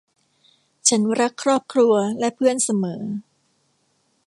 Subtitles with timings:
[0.87, 3.03] ฉันรักครอบครัวและเพื่อนเสมอ